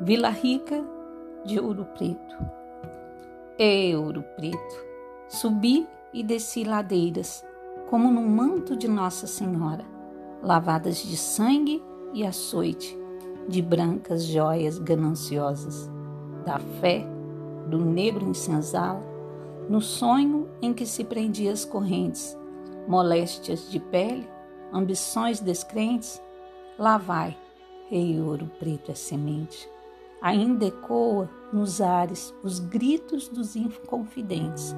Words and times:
Vila 0.00 0.28
Rica 0.28 0.80
de 1.44 1.58
Ouro 1.58 1.84
Preto. 1.84 2.36
Ei, 3.58 3.96
Ouro 3.96 4.22
Preto, 4.36 4.86
subi 5.28 5.88
e 6.14 6.22
desci 6.22 6.62
ladeiras, 6.62 7.44
como 7.90 8.08
num 8.08 8.28
manto 8.28 8.76
de 8.76 8.86
Nossa 8.86 9.26
Senhora, 9.26 9.84
lavadas 10.40 10.98
de 10.98 11.16
sangue 11.16 11.82
e 12.14 12.24
açoite, 12.24 12.96
de 13.48 13.60
brancas 13.60 14.22
joias 14.22 14.78
gananciosas, 14.78 15.90
da 16.46 16.60
fé, 16.80 17.04
do 17.68 17.84
negro 17.84 18.30
insensal, 18.30 19.02
no 19.68 19.80
sonho 19.80 20.48
em 20.62 20.72
que 20.72 20.86
se 20.86 21.02
prendia 21.02 21.50
as 21.50 21.64
correntes, 21.64 22.38
moléstias 22.86 23.68
de 23.68 23.80
pele, 23.80 24.30
ambições 24.72 25.40
descrentes, 25.40 26.22
lá 26.78 26.98
vai, 26.98 27.36
rei 27.90 28.20
ouro 28.20 28.48
preto 28.60 28.92
é 28.92 28.94
semente 28.94 29.68
Ainda 30.20 30.66
ecoa 30.66 31.30
nos 31.52 31.80
ares 31.80 32.34
os 32.42 32.58
gritos 32.58 33.28
dos 33.28 33.54
inconfidentes, 33.54 34.74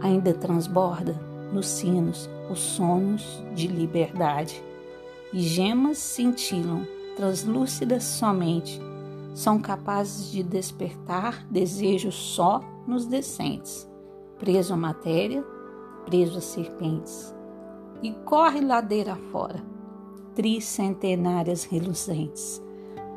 ainda 0.00 0.34
transborda 0.34 1.18
nos 1.52 1.66
sinos 1.66 2.28
os 2.50 2.58
sonhos 2.58 3.42
de 3.54 3.66
liberdade. 3.66 4.62
E 5.32 5.40
gemas 5.40 5.96
cintilam, 5.96 6.86
translúcidas 7.16 8.04
somente, 8.04 8.78
são 9.34 9.58
capazes 9.58 10.30
de 10.30 10.42
despertar 10.42 11.46
desejos 11.50 12.14
só 12.14 12.60
nos 12.86 13.06
decentes, 13.06 13.88
preso 14.38 14.74
à 14.74 14.76
matéria, 14.76 15.42
preso 16.04 16.36
a 16.36 16.40
serpentes. 16.42 17.34
E 18.02 18.12
corre 18.26 18.60
ladeira 18.60 19.16
fora, 19.30 19.64
tricentenárias 20.34 21.64
reluzentes, 21.64 22.62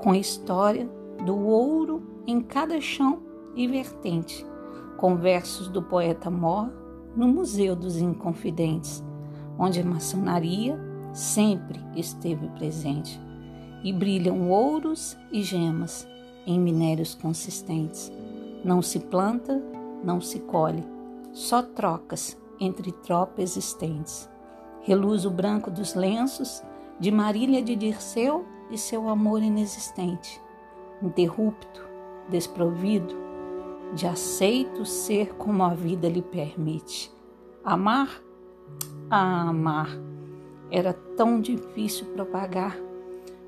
com 0.00 0.14
história 0.14 0.88
do 1.24 1.38
ouro 1.38 2.02
em 2.26 2.40
cada 2.40 2.80
chão 2.80 3.22
e 3.56 3.66
vertente, 3.66 4.46
com 4.98 5.16
versos 5.16 5.68
do 5.68 5.82
poeta 5.82 6.30
Mor 6.30 6.70
no 7.16 7.26
Museu 7.26 7.74
dos 7.74 7.96
Inconfidentes, 7.96 9.02
onde 9.58 9.80
a 9.80 9.84
maçonaria 9.84 10.78
sempre 11.12 11.80
esteve 11.96 12.46
presente, 12.48 13.18
e 13.82 13.92
brilham 13.92 14.50
ouros 14.50 15.16
e 15.32 15.42
gemas 15.42 16.06
em 16.46 16.58
minérios 16.58 17.14
consistentes. 17.14 18.12
Não 18.64 18.82
se 18.82 18.98
planta, 18.98 19.62
não 20.02 20.20
se 20.20 20.40
colhe, 20.40 20.84
só 21.32 21.62
trocas 21.62 22.36
entre 22.60 22.92
tropas 22.92 23.56
existentes. 23.56 24.28
Reluz 24.82 25.24
o 25.24 25.30
branco 25.30 25.70
dos 25.70 25.94
lenços 25.94 26.62
de 27.00 27.10
Marília 27.10 27.62
de 27.62 27.74
Dirceu 27.76 28.44
e 28.70 28.76
seu 28.76 29.08
amor 29.08 29.42
inexistente 29.42 30.43
interrupto, 31.02 31.86
desprovido, 32.28 33.14
de 33.94 34.06
aceito 34.06 34.84
ser 34.84 35.34
como 35.34 35.62
a 35.62 35.74
vida 35.74 36.08
lhe 36.08 36.22
permite. 36.22 37.12
Amar? 37.62 38.22
Ah, 39.10 39.48
amar. 39.48 39.88
Era 40.70 40.92
tão 40.92 41.40
difícil 41.40 42.06
propagar. 42.06 42.76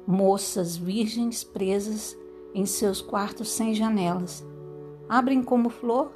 Moças 0.07 0.77
virgens 0.77 1.43
presas 1.43 2.17
em 2.55 2.65
seus 2.65 3.03
quartos 3.03 3.49
sem 3.51 3.75
janelas. 3.75 4.47
Abrem 5.09 5.43
como 5.43 5.69
flor, 5.69 6.13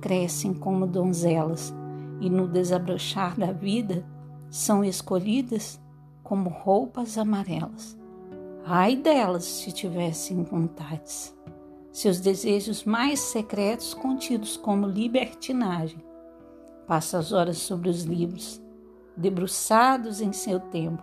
crescem 0.00 0.54
como 0.54 0.86
donzelas, 0.86 1.74
e 2.20 2.30
no 2.30 2.48
desabrochar 2.48 3.38
da 3.38 3.52
vida 3.52 4.06
são 4.50 4.84
escolhidas 4.84 5.80
como 6.22 6.48
roupas 6.48 7.18
amarelas. 7.18 7.97
Ai 8.64 8.96
delas 8.96 9.44
se 9.44 9.72
tivessem 9.72 10.42
vontades, 10.42 11.34
seus 11.90 12.20
desejos 12.20 12.84
mais 12.84 13.18
secretos 13.20 13.94
contidos 13.94 14.56
como 14.56 14.86
libertinagem. 14.86 16.02
Passa 16.86 17.18
as 17.18 17.32
horas 17.32 17.58
sobre 17.58 17.88
os 17.88 18.02
livros, 18.02 18.60
debruçados 19.16 20.20
em 20.20 20.32
seu 20.32 20.60
tempo, 20.60 21.02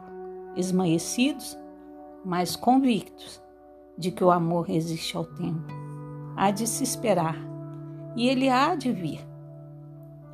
esmaecidos, 0.55 1.57
mas 2.23 2.55
convictos 2.55 3.41
de 3.97 4.11
que 4.11 4.23
o 4.23 4.31
amor 4.31 4.67
resiste 4.67 5.15
ao 5.17 5.25
tempo. 5.25 5.73
Há 6.35 6.51
de 6.51 6.67
se 6.67 6.83
esperar, 6.83 7.37
e 8.15 8.27
ele 8.27 8.49
há 8.49 8.75
de 8.75 8.91
vir, 8.91 9.25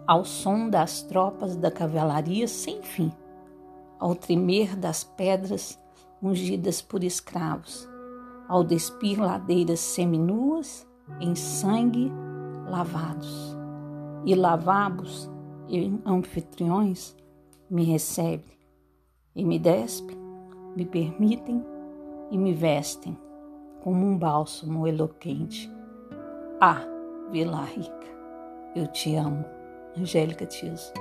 ao 0.05 0.25
som 0.25 0.69
das 0.69 1.01
tropas 1.03 1.55
da 1.55 1.71
cavalaria 1.71 2.47
sem 2.47 2.81
fim, 2.81 3.11
ao 3.99 4.15
tremer 4.15 4.75
das 4.75 5.03
pedras 5.03 5.79
ungidas 6.21 6.81
por 6.81 7.03
escravos, 7.03 7.87
ao 8.47 8.63
despir 8.63 9.19
ladeiras 9.19 9.79
seminuas 9.79 10.87
em 11.19 11.35
sangue 11.35 12.11
lavados. 12.67 13.55
E 14.25 14.35
lavabos 14.35 15.29
e 15.67 15.91
anfitriões 16.05 17.15
me 17.69 17.83
recebem 17.83 18.57
e 19.35 19.43
me 19.43 19.57
despem, 19.57 20.17
me 20.75 20.85
permitem 20.85 21.65
e 22.29 22.37
me 22.37 22.53
vestem 22.53 23.17
como 23.81 24.05
um 24.05 24.17
bálsamo 24.17 24.87
eloquente. 24.87 25.71
Ah, 26.59 26.83
Vila 27.31 27.63
Rica, 27.63 28.07
eu 28.75 28.87
te 28.87 29.15
amo. 29.15 29.43
Angélica 29.97 30.45
Tiso. 30.45 30.93